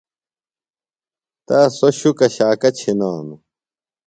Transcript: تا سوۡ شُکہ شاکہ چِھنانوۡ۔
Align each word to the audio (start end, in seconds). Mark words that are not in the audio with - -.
تا 1.47 1.59
سوۡ 1.77 1.93
شُکہ 1.99 2.27
شاکہ 2.35 2.69
چِھنانوۡ۔ 2.77 3.41